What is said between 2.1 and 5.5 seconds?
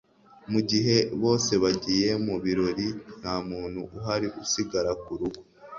mubirori nta muntu uhari usigara ku rugo